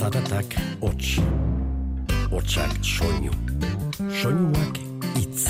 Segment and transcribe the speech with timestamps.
[0.00, 1.18] Zaratak hots,
[2.32, 3.34] hotsak soinu,
[4.08, 4.78] soinuak
[5.20, 5.42] itz.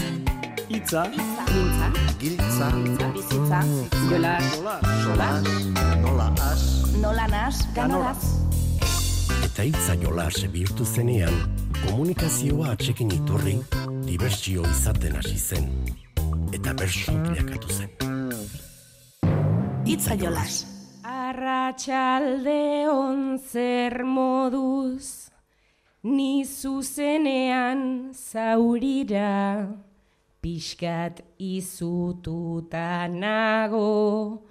[0.66, 2.70] Itza, Giltza, Giltza,
[3.14, 3.60] bizitza,
[4.10, 4.32] jola,
[5.04, 5.46] solas,
[6.02, 6.64] nola as,
[6.98, 8.26] nola nas, ganoraz.
[9.46, 11.38] Eta hitza jolas bihurtu zenean,
[11.84, 13.54] komunikazioa atxekin iturri,
[14.08, 15.70] dibertsio izaten hasi zen.
[16.50, 17.94] Eta bersu bilakatu zen.
[19.86, 20.64] Itza jolas.
[21.70, 22.88] Arratxalde
[23.38, 25.30] zer moduz,
[26.02, 29.68] ni zuzenean zaurira,
[30.42, 34.42] pixkat izututa nago,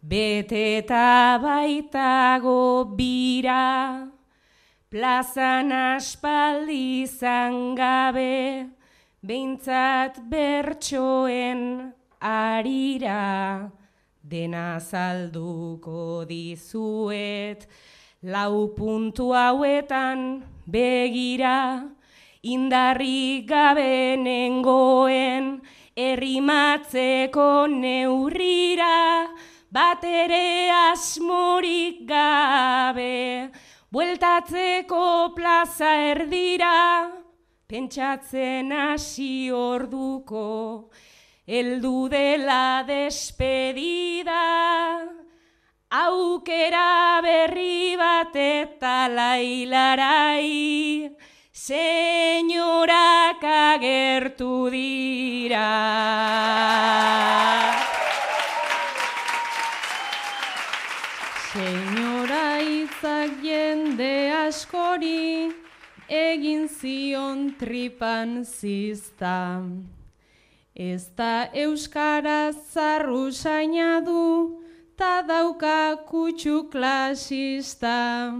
[0.00, 4.06] beteta baitago bira,
[4.88, 7.04] plazan aspaldi
[7.74, 8.70] gabe,
[9.26, 13.72] behintzat bertsoen arira,
[14.30, 17.66] dena salduko dizuet,
[18.22, 21.90] lau puntu hauetan begira,
[22.42, 25.60] indarrik gabe nengoen,
[25.96, 29.34] errimatzeko neurrira,
[29.72, 33.50] bat ere asmorik gabe,
[33.90, 37.10] bueltatzeko plaza erdira,
[37.66, 40.90] pentsatzen hasi orduko,
[41.50, 44.38] Eldu dela despedida,
[45.90, 51.10] aukera berri bat eta lailarai,
[51.50, 55.66] senyorak agertu dira.
[61.50, 65.50] Senyora itzak jende askori,
[66.06, 69.58] egin zion tripan zizta.
[70.80, 74.64] Ez da euskara zarru saina du,
[74.96, 78.32] ta dauka kutsu klasista.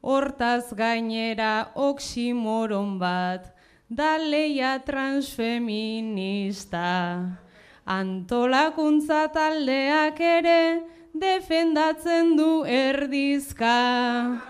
[0.00, 3.52] Hortaz gainera oksimoron bat,
[3.90, 7.36] da leia transfeminista.
[7.84, 10.80] Antolakuntza taldeak ere,
[11.12, 14.40] defendatzen du erdizka.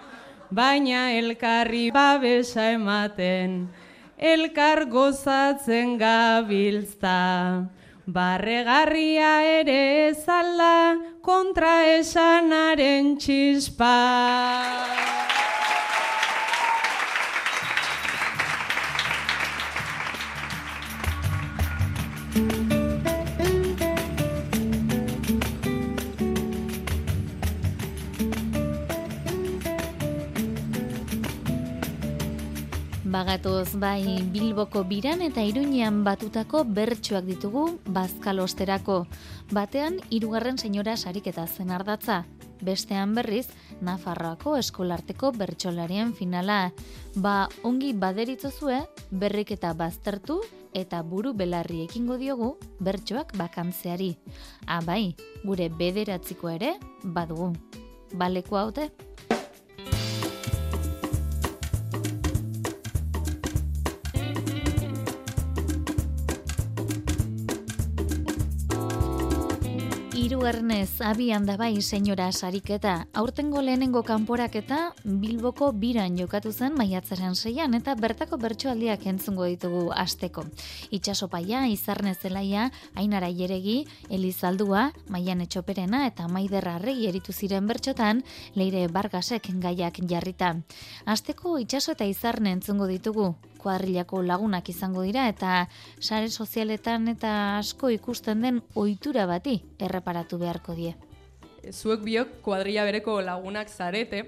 [0.54, 3.66] Baina elkarri babesa ematen,
[4.22, 7.66] elkar gozatzen gabiltza.
[8.06, 13.94] Barregarria ere ezala kontra esanaren txispa.
[33.12, 39.02] Bagatoz bai Bilboko biran eta Iruñean batutako bertsuak ditugu bazkalosterako.
[39.52, 42.22] Batean hirugarren senyora sariketa zen ardatza.
[42.64, 43.50] Bestean berriz,
[43.84, 46.72] Nafarroako eskolarteko bertsolarien finala.
[47.14, 48.80] Ba, ongi baderitzozue,
[49.10, 50.40] berrik eta baztertu
[50.72, 54.14] eta buru belarri ekingo diogu bertsoak bakantzeari.
[54.64, 57.52] Ah, bai, gure bederatziko ere badugu.
[58.16, 58.88] Baleko haute?
[70.52, 73.06] Hirugarrenez abian da bai senyora sariketa.
[73.16, 80.44] Aurtengo lehenengo kanporaketa Bilboko biran jokatu zen maiatzaren seian eta bertako bertsoaldiak entzungo ditugu asteko.
[80.90, 88.20] Itxasopaia, izarne zelaia, ainara jeregi, elizaldua, maian etxoperena eta maiderra arregi eritu ziren bertxotan,
[88.54, 90.52] leire bargasek gaiak jarrita.
[91.06, 93.30] Asteko itxaso eta izarne entzungo ditugu,
[93.62, 95.66] kuadrilako lagunak izango dira eta
[96.00, 100.92] sare sozialetan eta asko ikusten den ohitura bati erreparatu beharko die.
[101.70, 104.24] Zuek biok kuadrilla bereko lagunak zarete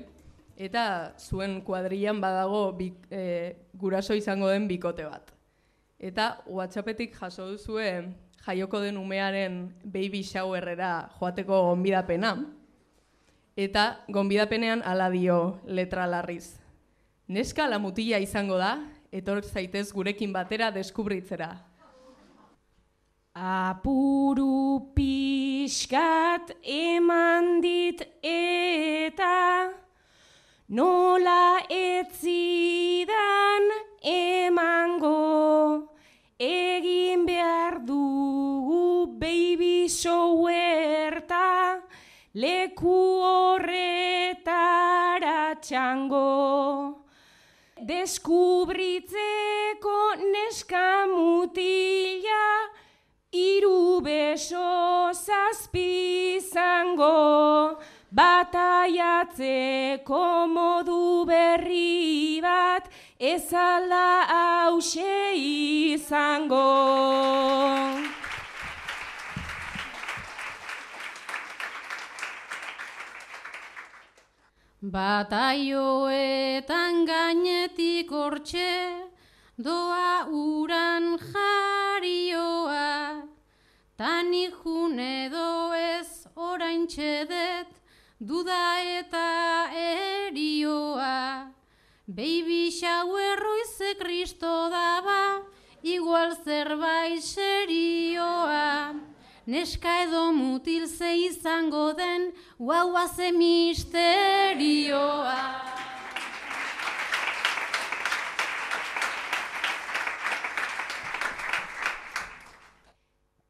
[0.57, 5.33] eta zuen kuadrillan badago bi, e, guraso izango den bikote bat.
[5.99, 7.89] Eta WhatsAppetik jaso duzue
[8.45, 12.37] jaioko den umearen baby showerera joateko gonbidapena.
[13.57, 16.59] Eta gonbidapenean hala dio letra larriz.
[17.29, 18.77] Neska la mutila izango da,
[19.15, 21.55] etor zaitez gurekin batera deskubritzera.
[23.35, 29.75] Apuru pixkat eman dit eta
[30.69, 33.11] nola etzidan
[34.07, 35.91] emango
[36.39, 41.83] egin behar dugu baby showerta
[42.35, 44.39] leku horretara
[45.59, 47.03] txango.
[47.83, 52.71] Deskubritzeko neska mutila,
[53.35, 57.77] iru beso zazpi zango,
[58.15, 62.89] bataiatzeko modu berri bat
[63.19, 66.63] ezala hause izango.
[74.95, 79.09] Bataioetan gainetik hortxe,
[79.59, 81.74] doa uran jarioa,
[84.95, 85.27] june
[85.99, 87.67] ez orain txedet,
[88.21, 91.51] duda eta erioa.
[92.07, 95.43] Baby shower roize kristo daba,
[95.83, 98.95] igual zerbait serioa.
[99.47, 104.15] Neska edo mutil ze izango den, guaua ze misterioa.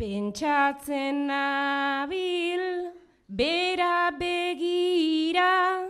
[0.05, 2.93] Pentsatzen nabil,
[3.27, 5.89] bera begira,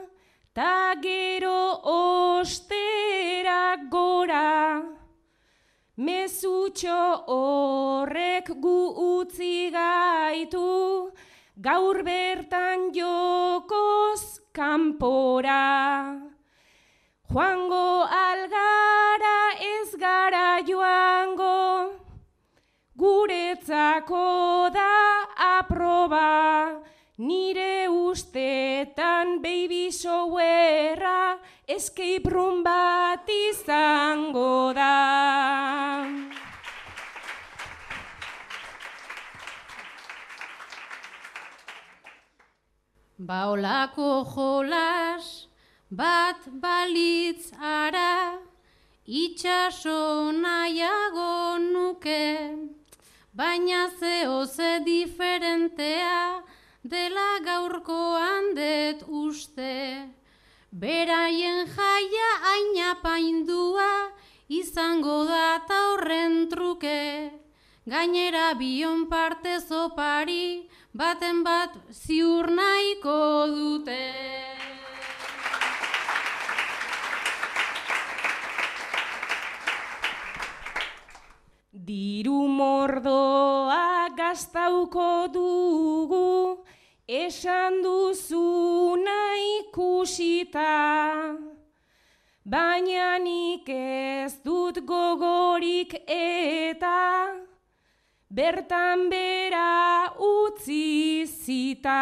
[0.55, 4.84] ta gero ostera gora.
[5.99, 8.78] Mezutxo horrek gu
[9.19, 11.11] utzi gaitu,
[11.58, 14.22] gaur bertan jokoz
[14.55, 16.22] kanpora.
[17.32, 18.84] Joango algara
[25.94, 26.81] aproba,
[27.19, 31.38] nire ustetan baby showerra,
[31.69, 36.06] escape room bat izango da.
[43.19, 45.47] Baolako jolas
[45.90, 48.38] bat balitz ara,
[49.06, 52.63] itxaso nahiago nuke,
[53.35, 56.43] baina zeo ze diferentea
[56.83, 60.09] dela gaurkoan det uste.
[60.71, 63.91] Beraien jaia aina paindua
[64.49, 67.31] izango da ta horren truke.
[67.87, 74.54] Gainera bion parte zopari baten bat ziur nahiko dute.
[81.85, 86.65] Diru mordoa gaztauko dugu,
[87.07, 89.17] esan duzuna
[89.59, 90.71] ikusita.
[92.45, 97.37] Baina nik ez dut gogorik eta,
[98.31, 102.01] bertan bera utzi zita.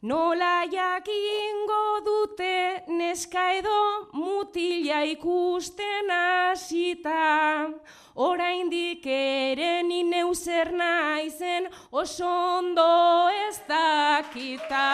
[0.00, 7.66] Nola jakingo dute neska edo mutila ikusten hasita.
[8.14, 14.86] Oraindik ere ni neu zer naizen oso ondo ez dakita.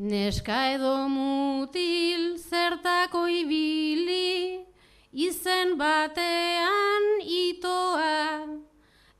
[0.00, 4.64] Neska edo mutil zertako ibili,
[5.12, 8.48] izen batean itoa.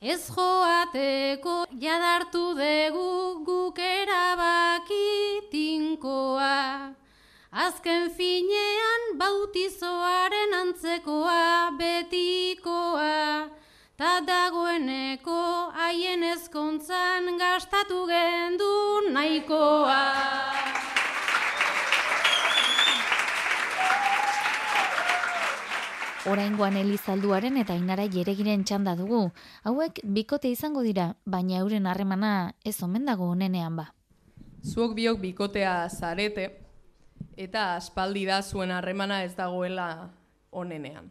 [0.01, 5.11] Ez joateko jadartu dugu guk erabaki.
[7.53, 13.51] Azken finean bautizoaren antzekoa betikoa.
[13.99, 15.43] Ta dagoeneko
[15.77, 18.73] haien ezkontzan gastatu gendu
[19.13, 20.60] nahikoa.
[26.29, 29.31] Oraingoan Elizalduaren eta Ainara Jeregiren txanda dugu.
[29.65, 33.87] Hauek bikote izango dira, baina euren harremana ez omen dago honenean ba.
[34.61, 36.45] Zuok biok bikotea zarete,
[37.41, 40.11] eta aspaldi da zuen harremana ez dagoela
[40.53, 41.09] onenean.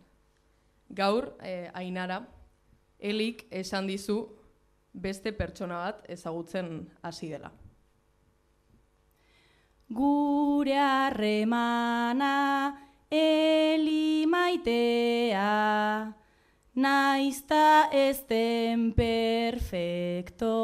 [0.94, 2.28] Gaur, eh, Ainara,
[3.00, 4.28] Elik esan dizu
[4.94, 7.50] beste pertsona bat ezagutzen hasi dela.
[9.90, 12.36] Gure harremana
[13.12, 16.14] eli maitea,
[16.76, 18.24] naizta ez
[18.96, 20.60] perfektoa.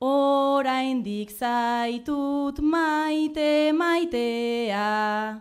[0.00, 5.40] Oraindik zaitut maite maitea,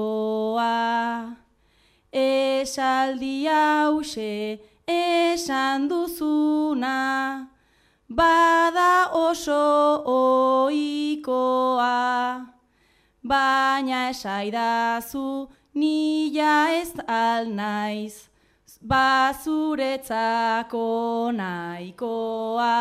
[2.12, 7.48] Esaldi hause esan duzuna,
[8.18, 11.96] bada oso oikoa,
[13.24, 18.14] baina esaidazu nila ez alnaiz,
[18.90, 20.86] bazuretzako
[21.32, 22.76] naikoa.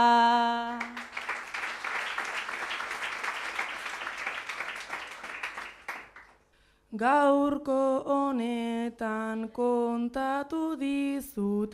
[7.01, 11.71] Gaurko honetan kontatu dizut,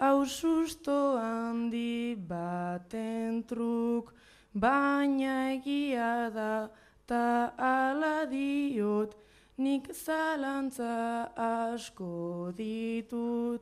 [0.00, 4.14] hau susto handi baten truk,
[4.54, 6.70] baina egia da,
[7.06, 9.12] ta ala diot,
[9.58, 13.60] nik zalantza asko ditut.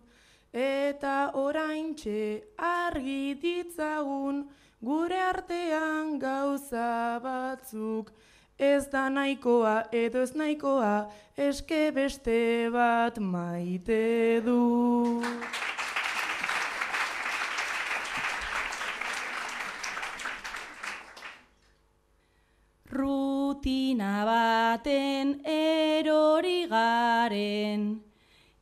[0.54, 4.46] Eta oraintxe argi ditzagun,
[4.80, 8.14] gure artean gauza batzuk,
[8.58, 11.06] Ez da nahikoa edo ez nahikoa,
[11.38, 15.22] eske beste bat maite du.
[22.90, 28.00] Rutina baten erori garen,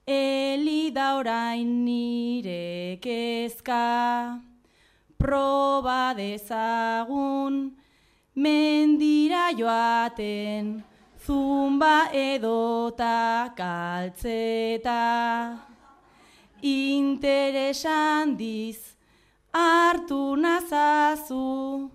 [0.05, 4.41] Eli da orain nire kezka,
[5.17, 7.71] proba dezagun,
[8.35, 10.83] mendira joaten,
[11.25, 15.03] zumba edota kaltzeta.
[16.63, 18.97] Interesan diz,
[19.55, 21.91] hartu nazazu,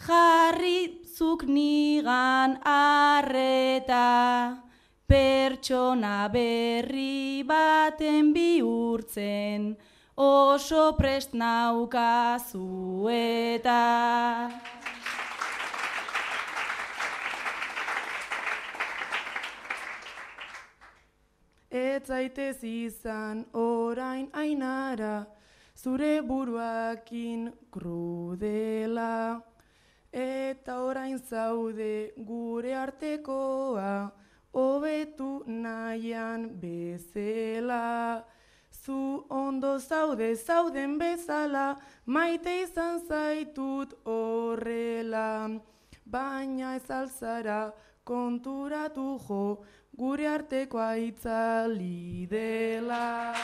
[0.00, 4.58] jarri zuk nigan arreta,
[5.06, 9.76] pertsona berri baten bihurtzen,
[10.18, 14.50] oso prest naukazu eta.
[21.70, 25.26] Ez zaitez izan orain ainara,
[25.78, 29.53] zure buruakin krudela.
[30.14, 34.12] Eta orain zaude gure artekoa,
[34.54, 38.22] hobetu nahian bezela.
[38.70, 45.50] Zu ondo zaude zauden bezala, maite izan zaitut horrela.
[46.06, 47.72] Baina ez alzara
[48.04, 49.64] konturatu jo,
[49.98, 53.34] gure artekoa itzali dela.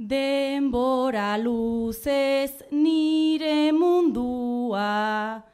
[0.00, 5.44] Denbora luzez nire mundua,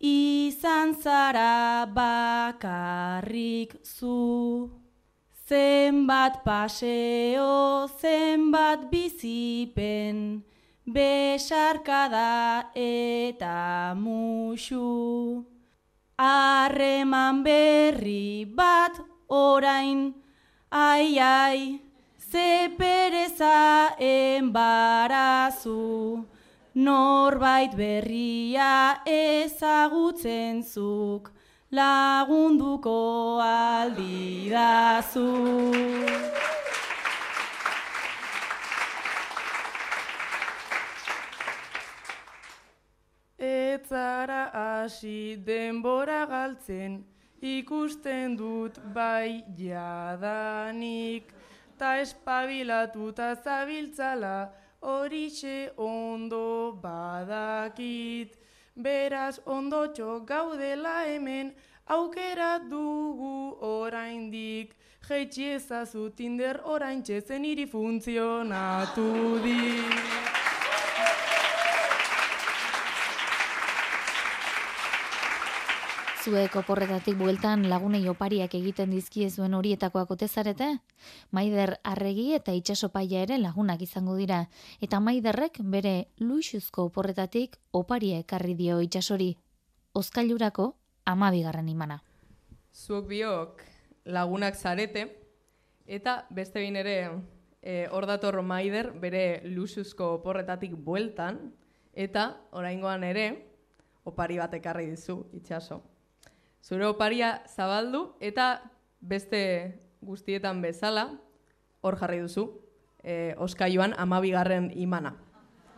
[0.00, 4.70] izan zara bakarrik zu.
[5.46, 10.44] Zenbat paseo, zenbat bizipen,
[10.86, 15.44] besarkada eta musu.
[16.16, 18.96] Harreman berri bat
[19.28, 20.14] orain,
[20.72, 21.89] ai ai,
[22.30, 25.78] ze pereza enbarazu.
[26.74, 31.32] Norbait berria ezagutzen zuk,
[31.72, 35.26] lagunduko aldidazu.
[43.38, 47.04] Ez zara hasi denbora galtzen,
[47.40, 51.34] ikusten dut bai jadanik.
[51.80, 54.50] Ta espabilatuta zabiltzala,
[54.82, 58.36] horixe ondo badakit.
[58.76, 61.54] Beraz ondotxo gaudela hemen,
[61.88, 64.76] aukera dugu oraindik.
[65.08, 70.19] Jeitsi ezazu tinder orain zen iri funtzionatu dik.
[76.20, 80.66] Zuek oporretatik bueltan lagunei opariak egiten dizkie zuen horietakoak ote zarete?
[81.32, 84.42] Maider arregi eta itxasopaia ere lagunak izango dira,
[84.84, 89.30] eta Maiderrek bere luxuzko oporretatik oparia ekarri dio itxasori.
[89.96, 90.66] Oskailurako
[91.08, 92.02] amabigarren imana.
[92.74, 93.62] Zuok biok
[94.04, 95.06] lagunak zarete,
[95.86, 96.96] eta beste behin ere
[97.62, 101.40] e, hor dator Maider bere luxuzko oporretatik bueltan,
[101.94, 103.26] eta oraingoan ere
[104.04, 105.80] opari bat ekarri dizu itxaso.
[106.60, 108.60] Zure oparia zabaldu eta
[109.00, 109.42] beste
[110.00, 111.08] guztietan bezala
[111.80, 112.46] hor jarri duzu
[113.02, 115.14] e, oskaioan amabigarren imana.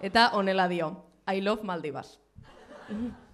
[0.03, 2.19] Eta honela dio, I love Maldivas.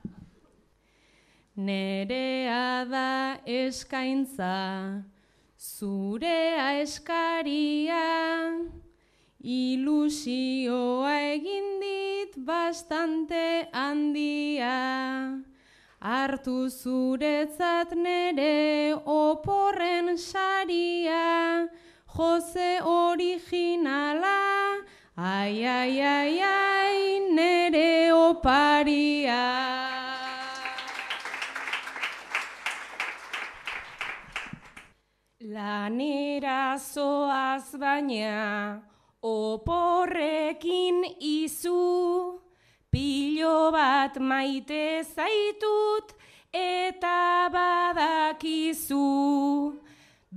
[1.58, 5.02] Nerea da eskaintza,
[5.58, 8.04] zurea eskaria,
[9.42, 15.47] ilusioa egin dit bastante handia.
[16.00, 21.68] Artu zuretzat nere oporren saria,
[22.06, 24.78] Jose originala,
[25.16, 29.42] ai, ai, ai, ai, nere oparia.
[35.40, 38.82] Lanera zoaz baina,
[39.20, 42.37] oporrekin izu,
[42.98, 46.08] pilo bat maite zaitut
[46.52, 49.04] eta badakizu.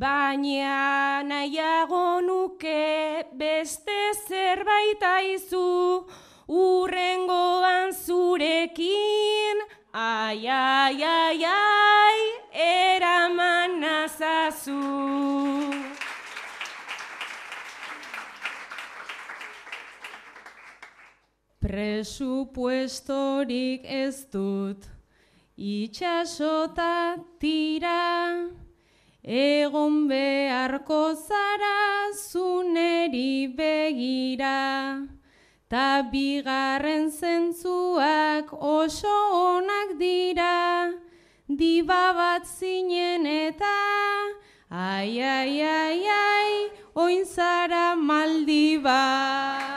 [0.02, 6.06] Baina nahiago nuke beste zerbait aizu,
[6.48, 12.20] urrengoan zurekin, ai, ai, ai, ai,
[12.70, 14.80] eraman nazazu.
[21.72, 24.84] Presupuestorik ez dut,
[25.56, 28.52] itxasota tira,
[29.24, 35.08] egon beharko zara zuneri begira,
[35.72, 40.92] ta bigarren zentzuak oso onak dira,
[41.48, 43.80] diba bat zinen eta,
[44.68, 49.71] ai, ai, ai, ai, oin zara maldiba.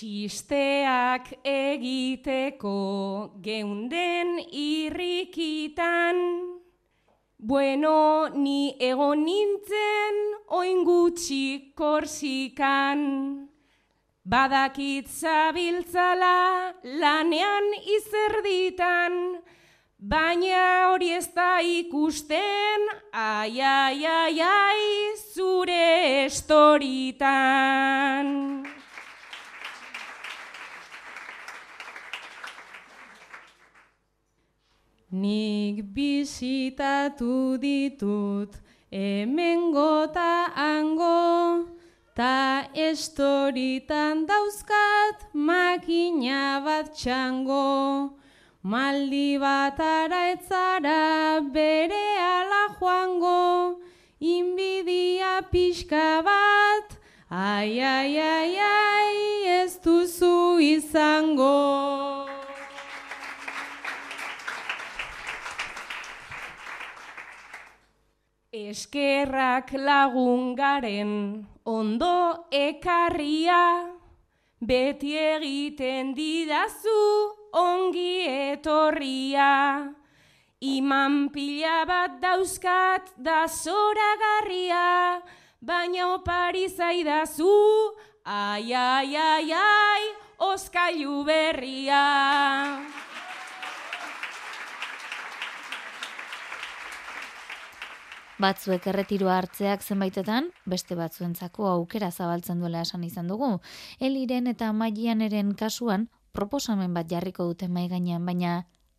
[0.00, 2.70] Txisteak egiteko
[3.44, 6.16] geunden irrikitan,
[7.36, 10.16] bueno ni egon nintzen
[10.56, 13.04] oin gutxi korsikan.
[14.24, 16.72] Badakit zabiltzala
[17.04, 19.44] lanean izerditan,
[20.00, 20.64] baina
[20.94, 27.90] hori ez da ikusten, ai, ai, ai, ai, zure estoritan.
[35.12, 38.54] Nik bisitatu ditut
[38.92, 41.66] hemen gota hango,
[42.14, 48.14] ta estoritan dauzkat makina bat txango.
[48.62, 53.82] Maldi bat ara etzara bere ala joango,
[54.20, 56.86] inbidia pixka bat,
[57.28, 59.18] ai, ai, ai, ai,
[59.58, 62.19] ez duzu izango.
[68.70, 73.90] Eskerrak lagungaren ondo ekarria,
[74.62, 77.02] beti egiten didazu
[77.50, 79.90] ongi etorria.
[80.62, 85.18] Iman pila bat dauzkat da zoragarria,
[85.58, 87.50] baina opari zaidazu,
[88.22, 90.02] ai, ai, ai, ai,
[90.38, 92.06] oskailu berria.
[98.40, 103.58] Batzuek erretiroa hartzeak zenbaitetan, beste batzuentzako aukera zabaltzen duela esan izan dugu.
[104.00, 108.54] Eliren eta Maianeren kasuan proposamen bat jarriko dute mai gainean, baina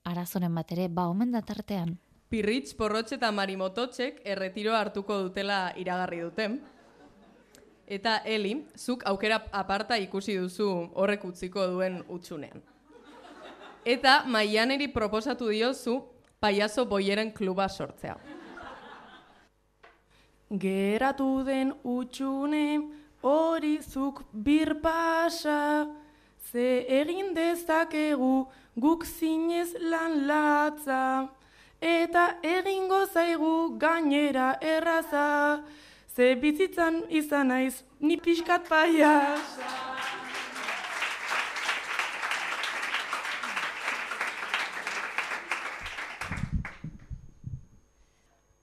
[0.05, 1.95] arazoren bat ere ba omen da tartean.
[2.29, 6.59] Pirritx, porrotxe eta marimototxek erretiroa hartuko dutela iragarri duten.
[7.87, 12.61] Eta Eli, zuk aukera aparta ikusi duzu horrek utziko duen utxunean.
[13.85, 15.97] Eta Maianeri proposatu diozu
[16.39, 18.19] paiazo boieren kluba sortzea.
[20.51, 22.81] Geratu den utxune
[23.23, 25.87] hori zuk birpasa,
[26.51, 31.29] ze egin dezakegu guk zinez lan latza,
[31.79, 35.63] eta egingo zaigu gainera erraza,
[36.15, 40.20] ze bizitzan izan naiz ni pixkat paiasa.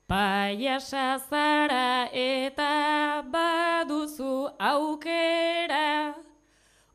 [0.08, 6.14] Paiasa zara eta baduzu aukera,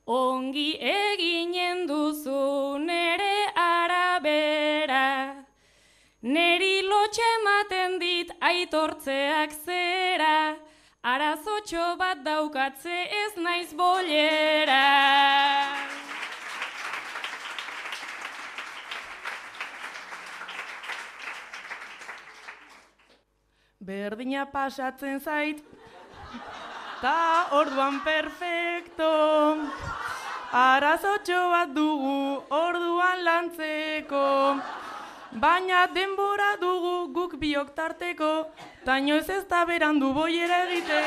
[0.08, 5.46] ongi eginen duzu nere arabera.
[6.24, 10.58] Neri lotxe ematen dit aitortzeak zera,
[11.04, 14.82] arazotxo bat daukatze ez naiz bolera.
[23.84, 25.60] Berdina pasatzen zait,
[27.02, 29.10] ta orduan perfecto.
[30.56, 34.24] Arazotxo bat dugu orduan lantzeko.
[35.44, 38.34] Baina denbora dugu guk biok tarteko,
[38.86, 41.04] taino ez ez da berandu boiera egite.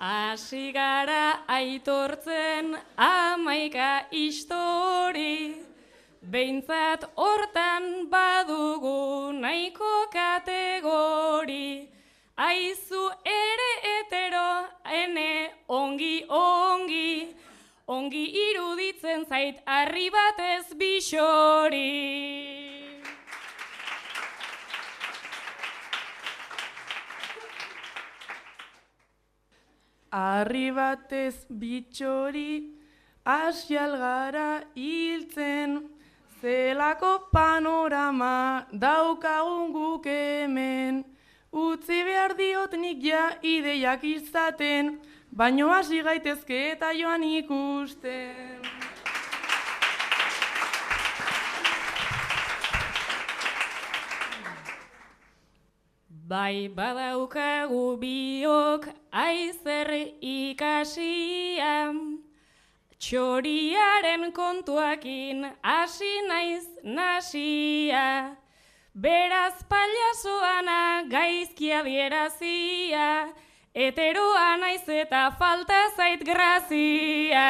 [0.00, 5.64] Hasi gara aitortzen amaika histori,
[6.32, 11.88] Beintzat hortan badugu nahiko kategori,
[12.48, 14.50] aizu ere etero,
[15.00, 15.32] ene
[15.80, 17.34] ongi ongi,
[17.96, 22.57] ongi iruditzen zait harri batez bixori.
[30.10, 32.72] Arri batez bitxori,
[33.24, 35.82] asial gara hiltzen,
[36.40, 41.04] zelako panorama daukagun guk hemen.
[41.52, 44.98] Utzi behar diot nik ja ideiak izaten,
[45.30, 48.57] baino hasi gaitezke eta joan ikusten.
[56.28, 58.84] Bai badaukagu biok
[59.16, 59.88] aizer
[60.20, 61.88] ikasia,
[63.00, 68.36] txoriaren kontuakin hasi naiz nasia,
[68.92, 73.32] beraz paliasoana gaizki adierazia,
[73.72, 77.48] eteroa naiz eta falta zait grazia.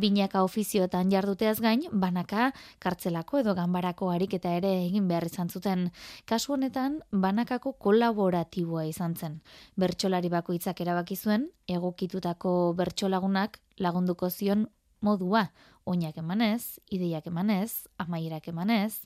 [0.00, 5.90] Binaka ofizioetan jarduteaz gain, banaka kartzelako edo ganbarako ariketa ere egin behar izan zuten.
[6.24, 9.40] Kasu honetan, banakako kolaboratiboa izan zen.
[9.76, 14.68] Bertsolari bakoitzak erabaki zuen, egokitutako bertsolagunak lagunduko zion
[15.00, 15.50] modua,
[15.84, 19.02] oinak emanez, ideiak emanez, amaierak emanez,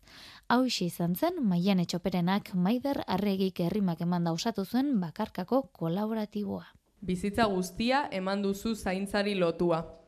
[0.48, 6.66] hau izan zen, maian etxoperenak maider arregik herrimak eman osatu zuen bakarkako kolaboratiboa.
[7.00, 10.03] Bizitza guztia eman duzu zaintzari lotua.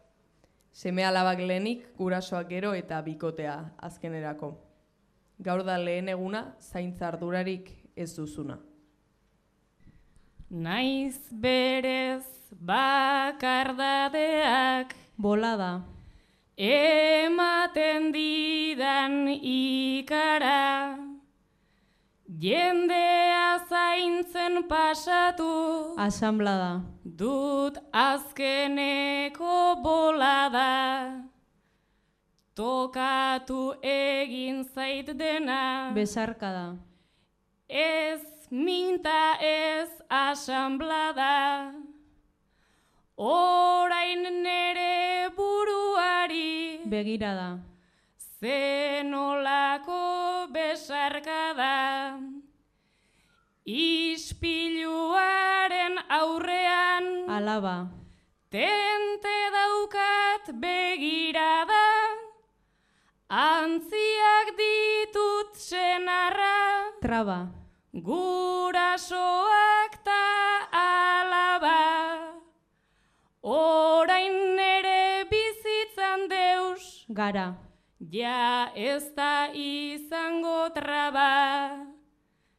[0.76, 4.60] Seme alabak lehenik, gurasoak gero eta bikotea azkenerako.
[5.40, 8.60] Gaur da lehen eguna, zaintza ardurarik ez duzuna.
[10.50, 12.26] Naiz berez
[12.60, 15.80] bakardadeak Bolada.
[16.56, 20.96] ematen didan ikara,
[22.38, 26.82] jendea zaintzen pasatu, Asamblada.
[27.04, 31.22] dut azkeneko bolada.
[32.54, 36.76] Tokatu egin zait dena, Besarkada.
[37.68, 38.20] ez
[38.50, 41.72] minta ez asamblada.
[43.16, 47.58] Orain nere buruari, Begirada.
[48.40, 52.18] zenolako besarkada.
[53.66, 57.88] Ispiluaren aurrean, Alaba.
[58.50, 61.86] tente daukat begirada.
[63.28, 67.50] Antziak ditut senarra, Traba.
[67.92, 72.38] gurasoak ta alaba.
[73.42, 77.65] Orain nere bizitzan deus, Gara.
[78.18, 81.86] Ja ez da izango traba.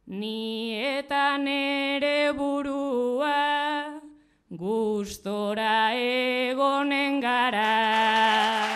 [0.06, 4.00] Ni eta nere burua,
[4.48, 8.67] gustora egonen gara.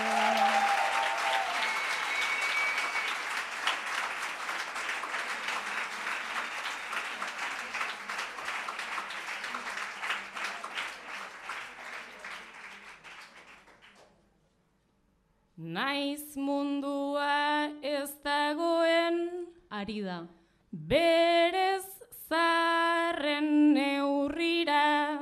[19.82, 20.28] Ari da.
[20.70, 21.82] berez
[22.28, 25.18] zarren neurrira.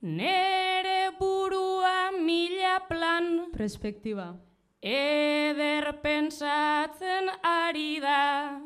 [0.00, 4.36] Nere burua mila plan, Perspektiba.
[4.80, 8.60] eder pentsatzen ari da.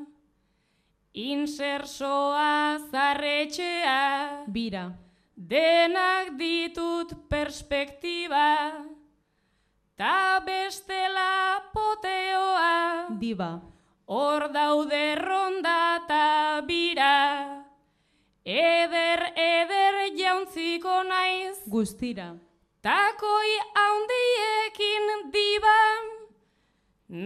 [1.15, 4.93] Insersoa zarretxea, Bira.
[5.35, 8.85] denak ditut perspektiba.
[9.97, 13.70] Ta bestela poteoa, Diba.
[14.11, 17.17] Hor daude ronda ta bira.
[18.45, 22.29] Eder, eder jauntziko naiz, Guztira.
[22.83, 25.81] takoi haundiekin diba.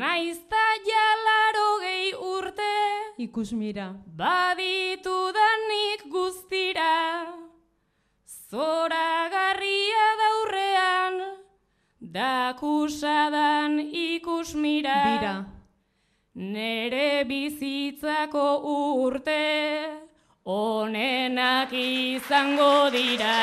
[0.00, 2.74] Naiz ta jalaro gehi urte,
[3.18, 3.86] Ikusmira.
[4.20, 6.92] baditudanik guztira.
[8.50, 11.14] Zoragarria daurrean,
[12.00, 14.98] dakusadan ikusmira.
[15.08, 15.34] Bira.
[16.34, 18.42] Nere bizitzako
[18.98, 19.86] urte,
[20.50, 23.36] onenak izango dira.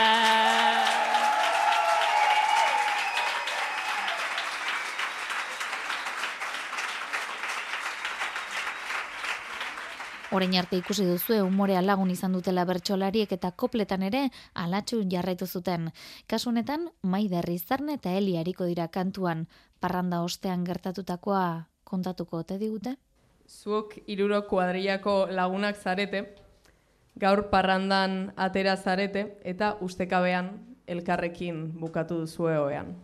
[10.32, 15.94] Orain arte ikusi duzue umorea lagun izan dutela bertsolariek eta kopletan ere alatxu jarraitu zuten.
[16.28, 19.48] Kasu honetan, Maider Rizarne eta Eli hariko dira kantuan,
[19.80, 22.96] parranda ostean gertatutakoa kontatuko ote digute?
[23.48, 26.36] Zuok iruro kuadriako lagunak zarete,
[27.20, 30.52] gaur parrandan atera zarete eta ustekabean
[30.88, 32.96] elkarrekin bukatu duzue hoean.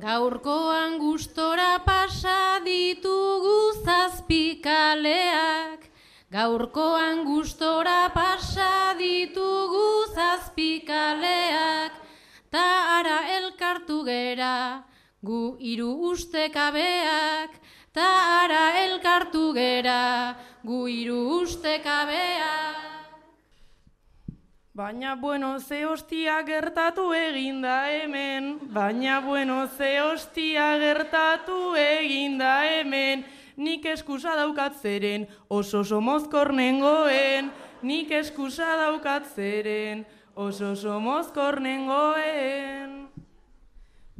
[0.00, 5.80] Gaurkoan gustora pasa ditugu zazpikaleak,
[6.32, 11.92] Gaurkoan gustora pasa ditugu zazpikaleak,
[12.48, 14.84] Ta ara elkartu gera,
[15.22, 17.50] gu hiru ustekabeak,
[17.92, 22.92] Ta ara elkartu gera, gu hiru ustekabeak.
[24.74, 33.26] Baina bueno, ze hostia gertatu eginda hemen, baina bueno, ze hostia gertatu eginda hemen,
[33.58, 41.60] nik eskusa daukat zeren, oso oso mozkor nengoen, nik eskusa daukat zeren, oso oso mozkor
[41.60, 42.91] nengoen.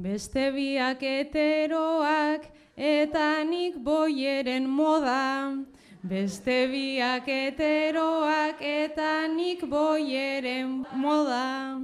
[0.02, 5.54] Beste biak heteroak eta nik boieren moda.
[6.02, 11.78] Beste biak heteroak eta nik boieren moda.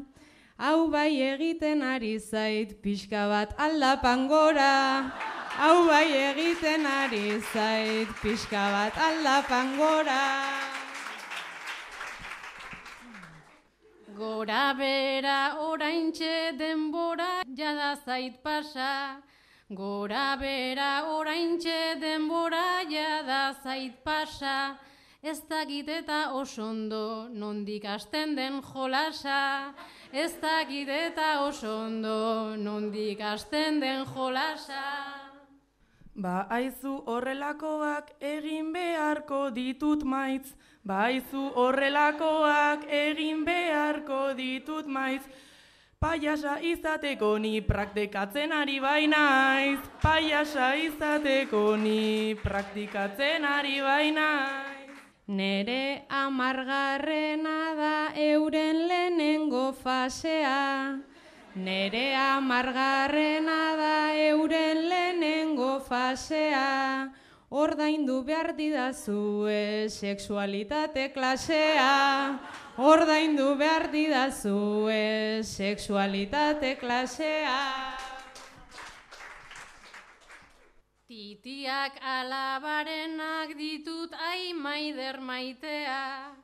[0.58, 5.12] Hau bai egiten ari zait pixka bat aldapan gora.
[5.54, 10.77] Hau bai egiten ari zait pixka bat aldapan gora.
[14.18, 19.22] Gora bera oraintxe denbora jada zait pasa.
[19.70, 24.74] Gora bera oraintxe denbora jada zait pasa.
[25.22, 29.72] Ez dakit eta osondo nondik hasten den jolasa.
[30.10, 34.82] Ez dakit eta osondo nondik hasten den jolasa.
[36.16, 40.56] Ba aizu horrelakoak egin beharko ditut maiz,
[40.88, 45.20] ba aizu horrelakoak egin beharko ditut maiz.
[46.00, 54.96] Paiasa izateko ni praktikatzen ari bainaiz, paiasa izateko ni praktikatzen ari bainaiz.
[55.28, 57.94] Nere amargarrena da
[58.30, 60.96] euren lehenengo fasea.
[61.68, 63.96] Nere amargarrena da
[64.30, 66.68] euren lehenengo fasea.
[67.50, 72.38] Ordaindu behar didazue sexualitate klasea.
[72.76, 77.96] Ordaindu behar didazue sexualitate klasea.
[81.08, 86.36] Titiak alabarenak ditut ai maider maitea.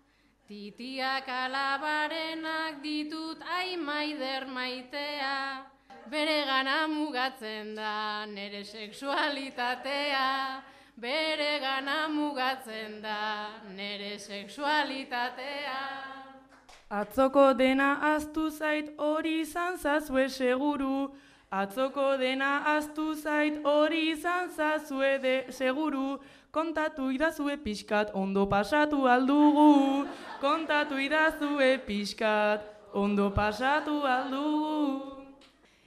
[0.48, 5.68] Titiak alabarenak ditut ai maider maitea.
[6.08, 10.72] Bere gana mugatzen da nere sexualitatea.
[10.96, 15.80] Bere gana mugatzen da nere sexualitatea.
[16.88, 21.08] Atzoko dena aztu zait hori izan zazue seguru.
[21.50, 26.20] Atzoko dena aztu zait hori izan zazue de seguru.
[26.52, 30.06] Kontatu idazue pixkat ondo pasatu aldugu.
[30.40, 32.62] Kontatu idazue pixkat
[32.94, 35.13] ondo pasatu aldugu.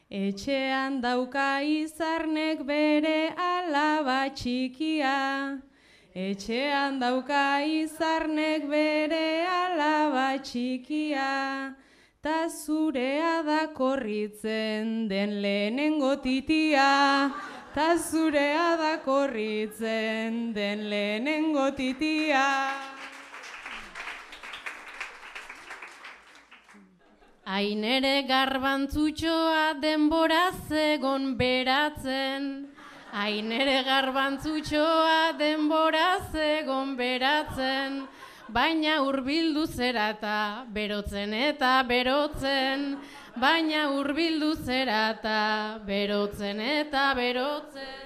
[0.09, 5.59] Etxean dauka izarnek bere alaba txikia.
[6.15, 11.75] Etxean dauka izarnek bere alaba txikia.
[12.23, 17.29] Ta zurea da korritzen den lehenengo titia.
[17.75, 22.96] Ta zurea da korritzen den lehenengo titia.
[27.47, 32.67] Ainere garbantzutxoa denbora zegon beratzen.
[33.13, 38.01] Ainere garbantzutxoa denbora zegon beratzen.
[38.51, 42.83] Baina hurbildu zerata berotzen eta berotzen.
[43.39, 48.03] Baina hurbildu zerata berotzen eta berotzen.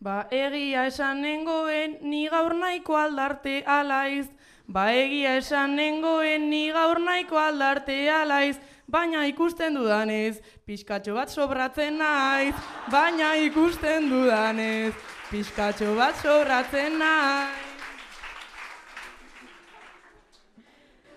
[0.00, 4.30] Ba egia esan nengoen ni gaur nahiko aldarte alaiz.
[4.66, 8.56] Ba egia esan nengoen ni gaur nahiko aldarte alaiz.
[8.88, 12.54] Baina ikusten dudanez, pixkatxo bat sobratzen naiz.
[12.92, 14.94] Baina ikusten dudanez,
[15.30, 17.60] pixkatxo bat sobratzen naiz.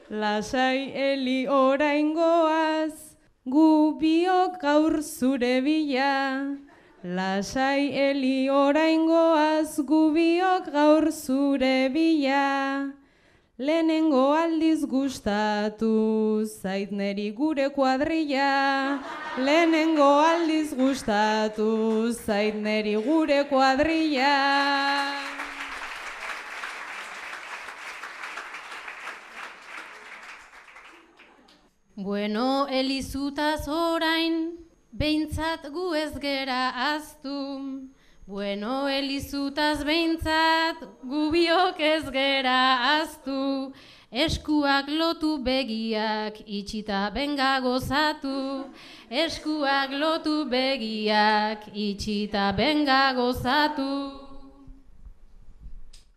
[0.09, 6.55] Lasai eli oraingoaz, gu biok gaur zure bila.
[7.03, 12.47] Lasai eli oraingoaz, gu biok gaur zure bila.
[13.59, 19.01] Lehenengo aldiz gustatu zait neri gure kuadrilla.
[19.45, 24.35] Lehenengo aldiz gustatu zait neri gure kuadrilla.
[31.95, 34.53] Bueno, elizutaz orain,
[34.93, 37.41] behintzat gu ez gera aztu.
[38.27, 43.71] Bueno, elizutaz behintzat, gu biok ez gera aztu.
[44.11, 48.67] Eskuak lotu begiak, itxita benga gozatu.
[49.07, 54.11] Eskuak lotu begiak, itxita benga gozatu.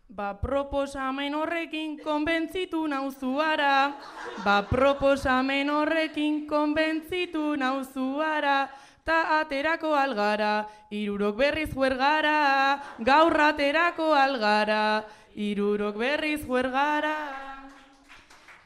[0.09, 3.95] Ba proposamen horrekin konbentzitu nauzuara,
[4.43, 8.67] ba proposamen horrekin konbentzitu nauzuara,
[9.11, 10.55] ta aterako algara,
[10.89, 15.03] irurok berriz huergara, gaur aterako algara,
[15.35, 17.17] irurok berriz huergara.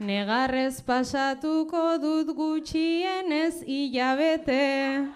[0.10, 5.08] Negarrez pasatuko dut gutxienez hilabete.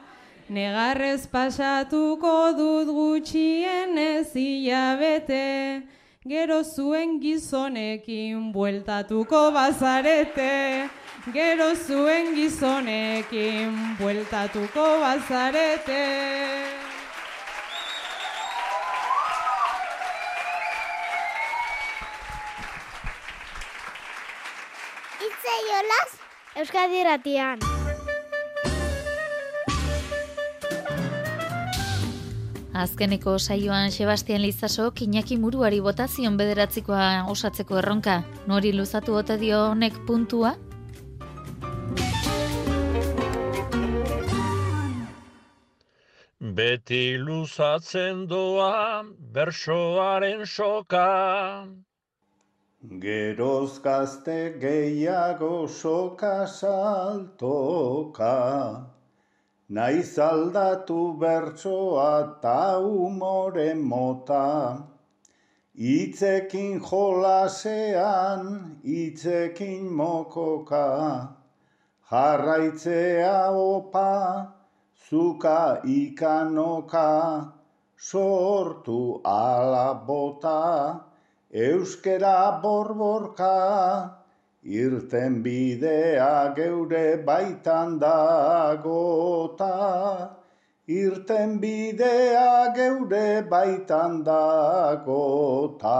[0.58, 5.84] Negarrez pasatuko dut gutxienez hilabete.
[6.32, 10.90] Gero zuen gizonekin bueltatuko bazarete.
[11.28, 15.98] Gero zuen gizonekin bueltatuko bazarete.
[25.28, 26.16] Itze jolas
[26.56, 27.60] Euskadi Ratian.
[32.80, 38.22] Azkeneko saioan Sebastian Lizasok Iñaki Muruari botazion bederatzikoa osatzeko erronka.
[38.48, 40.56] Nori luzatu ote dio honek puntua?
[46.60, 49.04] Beti luzatzen doa
[49.36, 51.68] bersoaren soka.
[53.04, 58.34] Geroz gazte gehiago soka saltoka.
[59.70, 64.84] Naiz aldatu bertsoa ta umore mota.
[65.96, 68.46] Itzekin jolasean,
[68.84, 70.88] itzekin mokoka.
[72.12, 74.59] Jarraitzea opa,
[75.10, 77.54] zuka ikanoka.
[77.98, 81.02] Sortu ala bota,
[81.52, 84.16] euskera borborka.
[84.64, 89.72] Irten bidea geure baitan dagota,
[90.88, 96.00] irten bidea geure baitan dagota.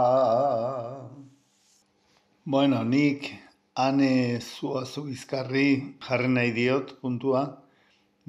[2.44, 3.32] Bueno, nik
[3.76, 7.59] ane zuazu bizkarri jarri nahi diot puntua,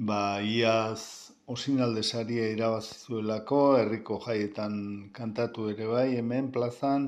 [0.08, 1.02] ba iaz
[1.46, 4.74] osinalde saria irabazizuelako, herriko jaietan
[5.18, 7.04] kantatu ere bai hemen plazan,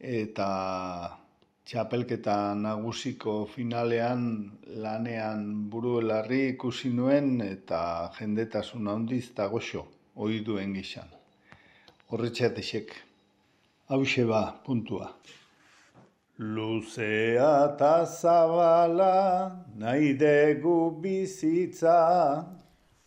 [0.00, 0.48] eta
[1.70, 4.24] txapelketa nagusiko finalean
[4.84, 7.82] lanean buruelarri ikusi nuen eta
[8.18, 9.84] jendetasun handiz eta goxo
[10.16, 11.12] ohi duen gizan.
[12.10, 12.96] Horretxeatexek,
[13.94, 15.12] hause ba, puntua.
[16.40, 22.46] Luzea eta zabala nahi dugu bizitza.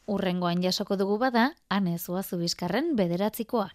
[0.05, 3.71] Urrengoan jasoko dugu bada, ane zuazu bizkarren bederatzikoa.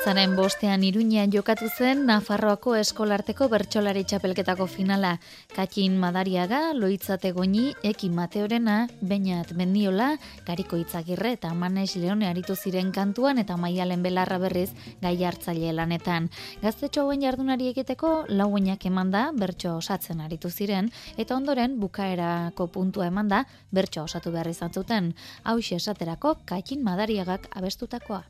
[0.00, 5.10] Maiatzaren bostean iruñean jokatu zen Nafarroako eskolarteko bertsolari txapelketako finala.
[5.52, 12.94] Katxin Madariaga, Loitzate Goñi, Eki Mateorena, Beñat Mendiola, Kariko Itzagirre eta Manes Leone aritu ziren
[12.96, 14.70] kantuan eta Maialen Belarra berriz
[15.02, 16.30] gai hartzaile lanetan.
[16.64, 23.44] Gaztetxo hauen jardunari egiteko lauenak emanda bertso osatzen aritu ziren eta ondoren bukaerako puntua emanda
[23.70, 25.12] bertso osatu behar izan zuten.
[25.44, 28.24] Hau esaterako Katxin Madariagak abestutakoa.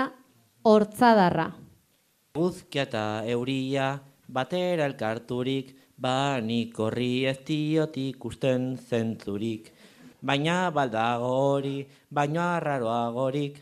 [0.67, 1.45] hortzadarra.
[2.35, 3.93] Guzkia eta euria
[4.27, 9.71] batera elkarturik, ba nik horri ez diot ikusten zentzurik.
[10.19, 11.77] Baina baldago hori,
[12.11, 13.61] baina arraroagorik,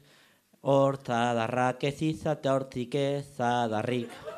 [0.64, 4.33] hortzadarrak ez izate hortik ezadarrik.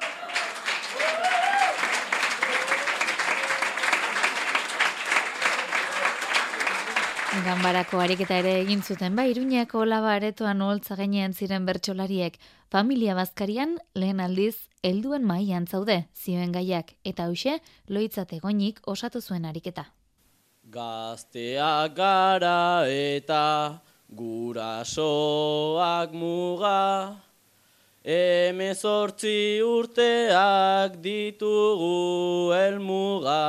[7.44, 9.16] Ganbarako ariketa ere egin zuten.
[9.16, 12.38] Ba Iruñako laba aretoan oholtza gainean ziren bertsolariek.
[12.72, 14.56] Familia bazkarian lehen aldiz
[14.88, 16.94] helduen mailan zaude zioen gaiak.
[17.04, 17.58] Eta hoxe
[17.90, 19.84] loitzate goinik osatu zuen ariketa.
[20.72, 23.82] Gazteak gara eta
[24.22, 27.20] gurasoak muga.
[28.06, 33.44] Hemezortzi urteak ditugu helmuga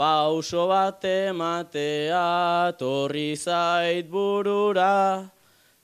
[0.00, 5.28] Pauso bat ematea torri zait burura,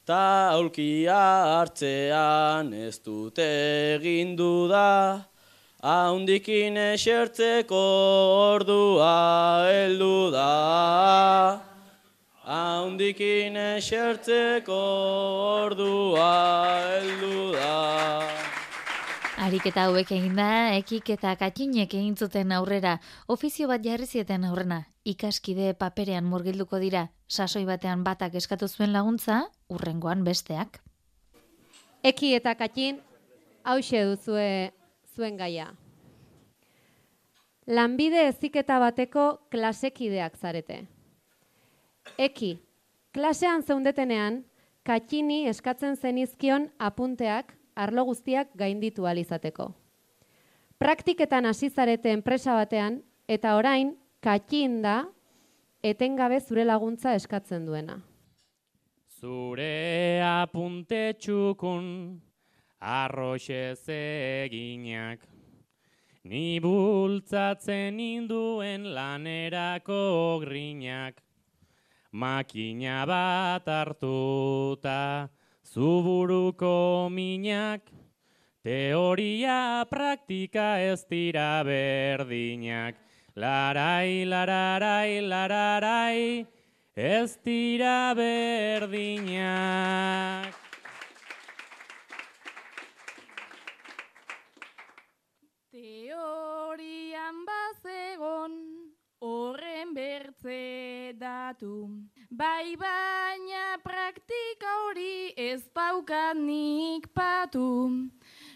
[0.07, 1.19] ta aulkia
[1.53, 3.45] hartzean ez dute
[3.99, 5.21] egin duda,
[5.85, 7.85] haundikin esertzeko
[8.57, 11.61] ordua heldu da.
[12.49, 14.83] Haundikin esertzeko
[15.61, 16.33] ordua
[16.89, 18.46] heldu da.
[19.47, 22.97] Ariketa hauek egin da, ekik eta katinek egin zuten aurrera,
[23.31, 29.45] ofizio bat jarri zieten aurrena, ikaskide paperean murgilduko dira, sasoi batean batak eskatu zuen laguntza,
[29.71, 30.81] urrengoan besteak.
[32.03, 32.99] Eki eta katin,
[33.63, 34.49] hause duzue
[35.15, 35.69] zuen gaia.
[37.71, 40.81] Lanbide eziketa bateko klasekideak zarete.
[42.19, 42.57] Eki,
[43.15, 44.43] klasean zeundetenean,
[44.83, 49.71] katini eskatzen zenizkion apunteak arlo guztiak gainditu alizateko.
[50.79, 55.05] Praktiketan hasi zarete enpresa batean eta orain katxin da
[55.83, 58.01] etengabe zure laguntza eskatzen duena.
[59.21, 62.21] Zure apunte txukun
[62.81, 63.77] arroxe
[64.45, 65.25] eginak
[66.27, 71.23] Ni bultzatzen induen lanerako grinak
[72.13, 75.29] Makina bat hartuta
[75.77, 77.85] Zuburuko minak,
[78.65, 82.95] teoria praktika ez dira berdinak.
[83.37, 86.47] Larai, lararai, lararai,
[86.97, 89.37] ez dira berdinak.
[95.77, 98.76] Teorian bazegon
[99.27, 101.89] horren bertze datu.
[102.31, 107.71] Bai baina praktika hori ez daukat nik patu.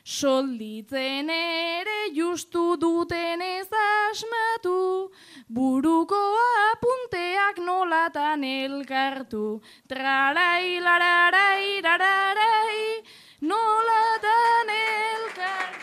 [0.04, 5.10] Solditzen ere justu duten ez asmatu,
[5.58, 6.20] buruko
[6.72, 9.60] apunteak nolatan elkartu.
[9.88, 12.80] Trarai, lararai, lararai,
[13.52, 15.79] nolatan elkartu.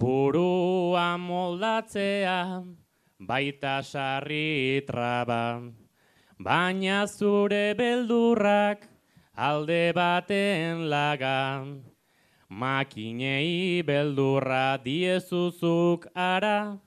[0.00, 2.64] Burua moldatzea
[3.20, 5.60] baita sarri traba,
[6.40, 8.86] baina zure beldurrak
[9.36, 11.66] alde baten laga.
[12.48, 16.78] Makinei beldurra diezuzuk ara,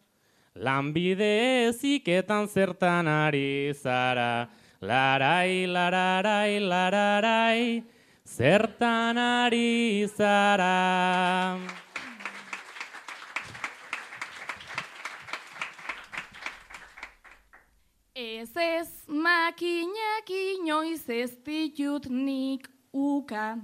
[0.55, 4.49] lanbide eziketan zertan ari zara.
[4.81, 7.83] Larai, lararai, lararai,
[8.25, 11.82] zertan ari zara.
[18.43, 23.55] Ez ez makinak inoiz ez ditut nik uka,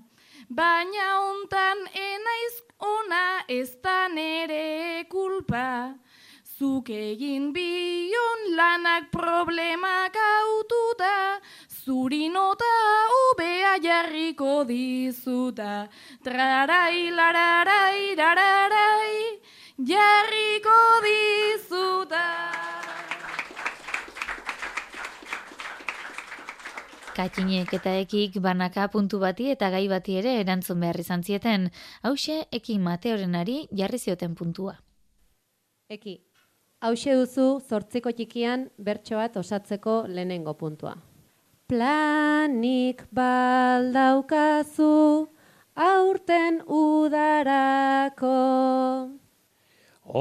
[0.48, 6.00] baina hontan enaiz ona ez da nere kulpa.
[6.56, 12.72] Zuk egin bion lanak problemak aututa, zuri nota
[13.26, 15.90] ubea jarriko dizuta.
[16.24, 19.14] Trarai, lararai, lararai,
[19.92, 22.69] jarriko dizuta.
[27.20, 31.66] Katinek eta ekik banaka puntu bati eta gai bati ere erantzun behar izan zieten.
[32.08, 34.80] Hauxe, eki Mateorenari jarri zioten puntua.
[35.92, 36.14] Eki,
[36.80, 40.96] hause duzu zortziko txikian bertso bat osatzeko lehenengo puntua.
[41.68, 44.94] Planik baldaukazu
[45.76, 48.36] aurten udarako.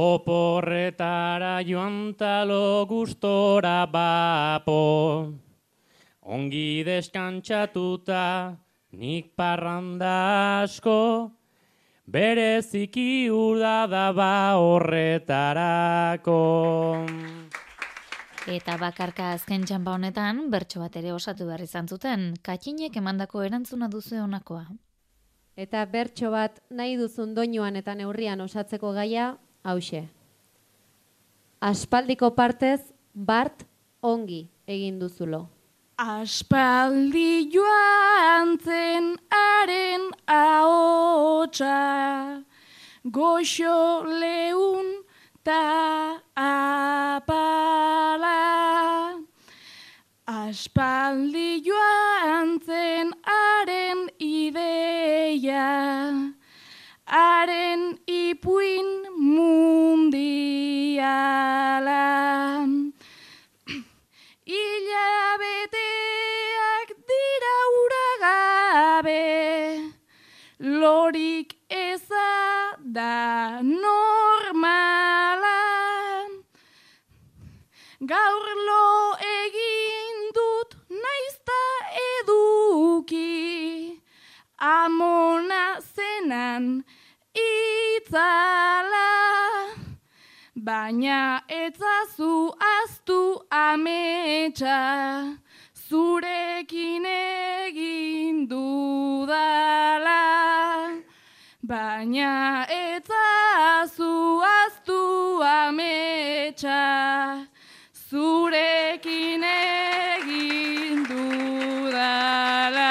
[0.03, 4.83] Oporretara joan talo gustora bapo,
[6.29, 8.53] ongi deskantzatuta
[9.01, 11.33] nik parranda asko,
[12.05, 16.41] bereziki urda daba horretarako.
[18.49, 23.89] Eta bakarka azken txanpa honetan, bertso bat ere osatu behar izan zuten, katxinek emandako erantzuna
[23.93, 24.67] duzu honakoa.
[25.57, 30.09] Eta bertso bat nahi duzun doinuan eta neurrian osatzeko gaia, hause.
[31.61, 32.81] Aspaldiko partez,
[33.13, 33.65] bart
[34.01, 35.58] ongi egin duzulo.
[35.99, 41.75] Aspaldi joan zen haren ahotsa,
[43.11, 45.03] goxo leun
[45.43, 47.27] ta apala.
[50.29, 55.67] Aspaldi joan zen haren ideia,
[57.07, 58.89] haren ipuin
[59.19, 59.99] mundiala.
[72.99, 75.61] Da normala.
[78.11, 78.87] Gaur lo
[79.37, 80.71] egin dut
[81.03, 81.63] naizta
[82.11, 84.01] eduki,
[84.71, 86.65] amona zenan
[87.47, 89.11] itzala.
[90.67, 91.21] Baina
[91.63, 92.33] etzazu
[92.75, 93.21] aztu
[93.65, 94.79] ametsa,
[95.87, 100.23] zurekin egin dudala.
[101.69, 106.79] Baina etzazu aztu ametsa,
[108.09, 112.87] zurekin egin dudala.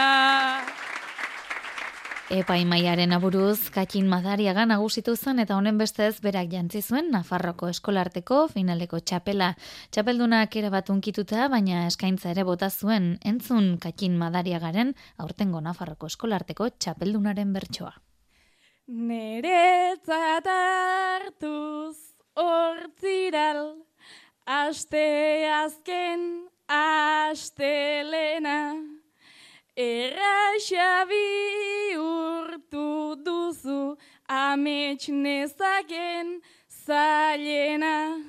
[2.37, 8.99] Epaimaiaren aburuz, Katxin Madariaga nagusitu zen eta honen bestez berak jantzi zuen Nafarroko eskolarteko finaleko
[9.01, 9.55] txapela.
[9.89, 16.75] Txapeldunak ere bat unkituta, baina eskaintza ere bota zuen entzun Katxin Madariagaren aurtengo Nafarroko eskolarteko
[16.77, 17.95] txapeldunaren bertsoa.
[18.89, 21.97] Neretzat hartuz
[22.37, 23.83] hortziral,
[24.47, 28.59] aste azken astelena,
[29.75, 32.87] erraxa bihurtu
[33.25, 33.97] duzu
[34.29, 36.41] amets nezaken
[36.85, 38.23] zailena.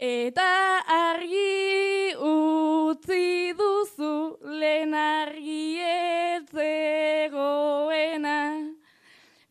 [0.00, 5.78] Eta argi utzi duzu lehen argi
[6.40, 7.40] etzegoena.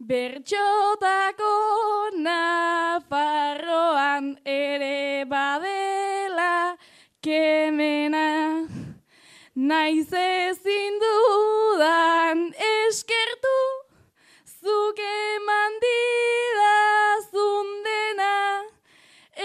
[0.09, 1.53] Bertxotako
[2.25, 3.05] Nafarroan
[4.43, 6.77] ere badela
[7.21, 8.29] kemena.
[9.53, 12.41] Naiz ezin dudan
[12.71, 13.59] eskertu,
[14.63, 18.33] zuk eman didazun dena.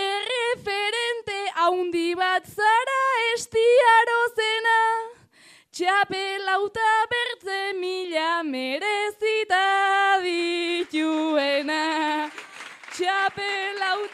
[0.06, 3.02] Erreferente haundi bat zara
[3.34, 4.80] estiaro zena.
[5.76, 8.32] Txapelauta bertze mila
[9.54, 12.30] merezita dituena.
[12.94, 14.13] Txapelauta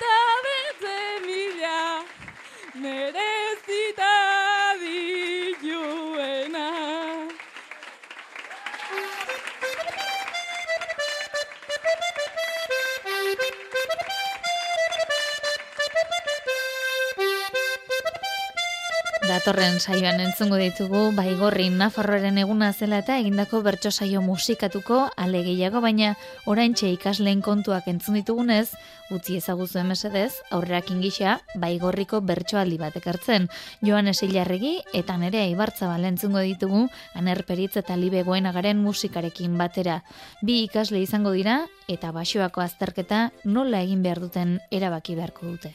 [19.41, 25.81] Datorren saioan entzungo ditugu Baigorri Nafarroaren eguna zela eta egindako bertso saio musikatuko ale gehiago
[25.81, 26.11] baina
[26.45, 28.75] oraintxe ikasleen kontuak entzun ditugunez,
[29.09, 33.49] utzi ezaguzu mesedez, aurrerak ingisa Baigorriko bertsoaldi bat ekartzen.
[33.81, 36.83] Joan Esilarregi eta nere Ibartzabal entzungo ditugu
[37.15, 40.03] Aner Peritz eta Libe Goenagaren musikarekin batera.
[40.43, 45.73] Bi ikasle izango dira eta basoako azterketa nola egin behar duten erabaki beharko dute.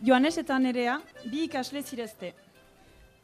[0.00, 0.96] Joanes eta Nerea,
[1.28, 2.32] bi ikasle zirezte.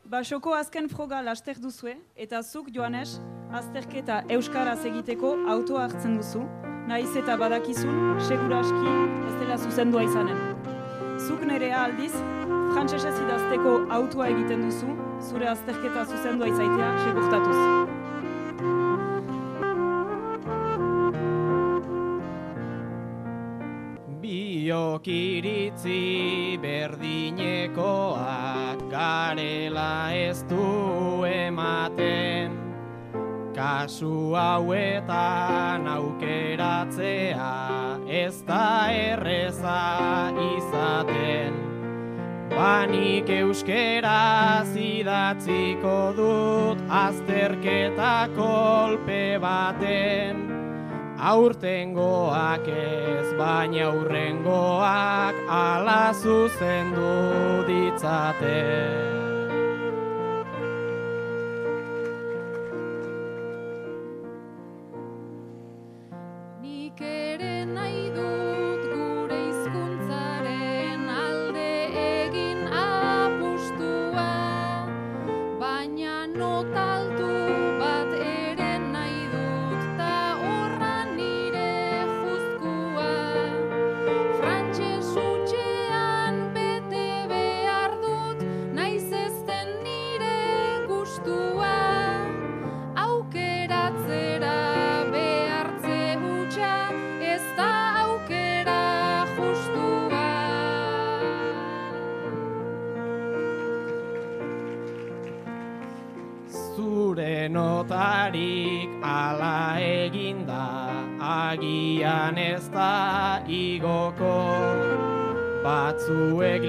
[0.09, 3.19] Basoko azken froga laster duzue, eta zuk, Joanes,
[3.59, 6.47] azterketa euskaraz egiteko autoa hartzen duzu,
[6.89, 8.95] nahiz eta badakizun, seguraski
[9.29, 10.41] ez dela zuzendua izanen.
[11.27, 12.15] Zuk nerea aldiz,
[12.73, 14.97] frantsesez idazteko autoa egiten duzu,
[15.29, 18.08] zure azterketa zuzendua izaitea segurtatuz.
[24.69, 27.73] Biok iritzi berdinekoak
[28.93, 32.53] garela ez du ematen.
[33.57, 37.49] Kasu hauetan aukeratzea
[38.13, 39.79] ez da erreza
[40.37, 41.57] izaten.
[42.53, 50.48] Banik euskeraz idatziko dut azterketa kolpe baten
[51.19, 59.28] Aurtengoak ez baina aurrengoak ala zuzendu ditzate.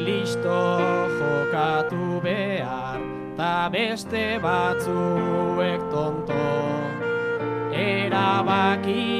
[0.10, 0.62] Listo
[1.20, 2.99] jokatu behar
[3.38, 6.47] ta beste batzuek tonto.
[7.89, 9.14] Erabakian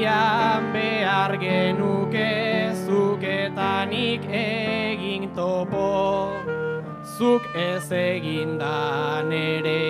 [0.74, 2.32] behar genuke
[2.86, 5.90] zuketanik egin topo.
[7.18, 8.78] Zuk ez eginda
[9.30, 9.89] nereak ere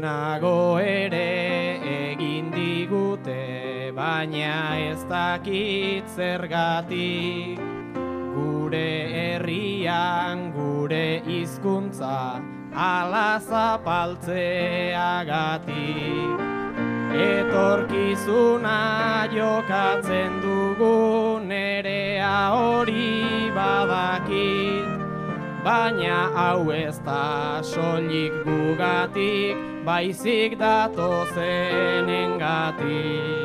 [0.00, 7.60] Lehenago ere egin digute, baina ez dakit zergatik.
[8.32, 12.40] Gure herrian gure hizkuntza
[12.72, 16.40] ala zapaltzeagatik.
[17.12, 24.88] Etorkizuna jokatzen dugu nerea hori badakit.
[25.62, 32.70] Baina hau ez da soilik gugatik, baizik datozenengatik.
[32.80, 33.39] Zuzen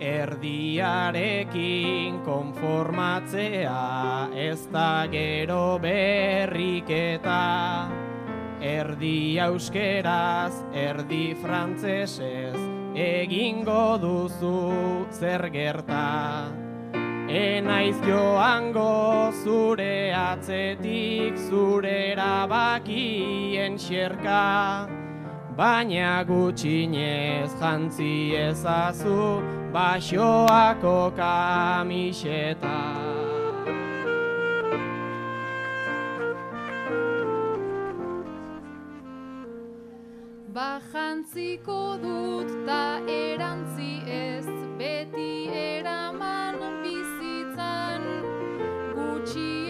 [0.00, 1.60] Erdiarekin
[2.24, 7.42] konformatzea ez da gero berriketa
[8.60, 12.56] Erdi euskeraz, erdi frantzesez
[12.96, 16.48] egingo duzu zer gerta.
[17.28, 24.88] Enaiz joango zure atzetik zure erabakien xerka.
[25.56, 32.78] Baina gutxinez jantzi ezazu basoako kamiseta.
[40.54, 44.46] Bajantziko dut ta erantzi ez
[44.78, 48.02] beti eraman bizitzan
[48.96, 49.69] Gutxienean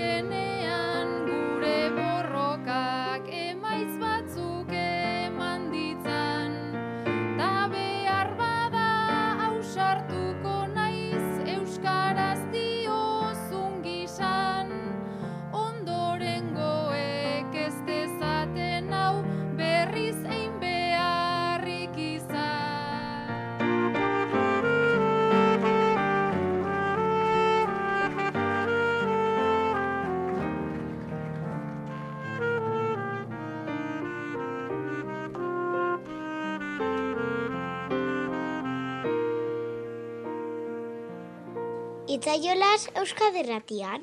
[42.20, 44.02] Itzaiolas Euskaderratian.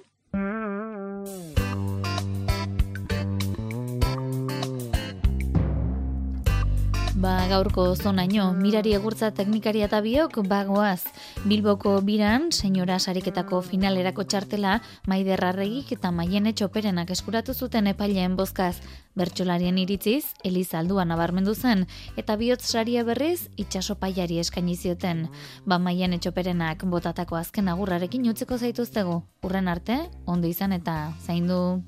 [7.27, 11.09] Ba, gaurko zonaino, mirari egurtza teknikaria eta biok, bagoaz.
[11.43, 14.77] Bilboko biran, senyora sariketako finalerako txartela,
[15.11, 18.77] maider arregik eta maien etxoperenak eskuratu zuten epaileen bozkaz.
[19.19, 21.83] Bertxolarien iritziz, Eliza alduan nabarmendu zen,
[22.15, 25.27] eta bihotz saria berriz, itxaso paiari eskaini zioten.
[25.65, 29.19] Ba, maien etxoperenak botatako azken agurrarekin utzeko zaituztegu.
[29.43, 31.81] Urren arte, ondo izan eta zaindu.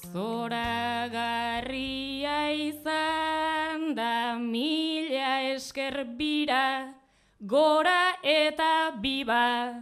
[0.00, 6.94] Zoragarria izan da mila esker bira,
[7.40, 9.74] gora eta biba,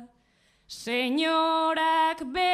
[0.66, 2.51] senyorak betirako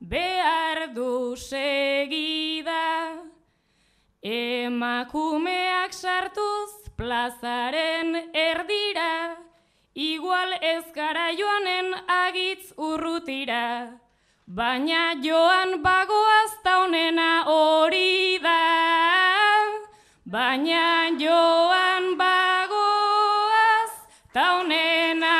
[0.00, 3.22] behar du segida.
[4.22, 9.36] Emakumeak sartuz plazaren erdira,
[9.94, 14.01] igual ez gara joanen agitz urrutira.
[14.48, 18.58] Baina joan bagoaz ta honena hori da,
[20.26, 23.92] baina joan bagoaz
[24.34, 25.34] ta honena